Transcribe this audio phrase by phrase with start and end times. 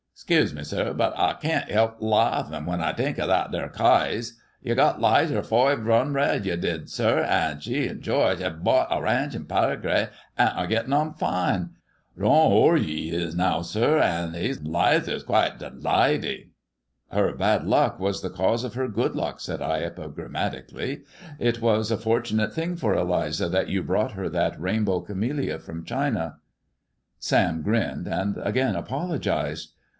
[0.21, 4.39] "'Scuse me, sir, but I ken't 'elp laufin* when I thenk of thet 'ere caise.
[4.61, 7.23] Y' got 'Lizer foive 'un'red, y' did, sir.
[7.23, 11.71] Bhe an' George 'ave bowght a ranch in Paraguay an' are gitting on fine.
[12.17, 14.33] Don Jorge 'e is now, sir, an'
[14.63, 16.49] 'Lizer's quite t' laidy.""
[17.11, 21.01] Her bad luck was the cause of her good luck," said I epigrammatically;"
[21.39, 25.83] it was a fortunate thing for Eliza that you brought her that rainbow camellia from
[25.83, 26.37] China."
[27.19, 29.73] Sam grinned, and again apologized.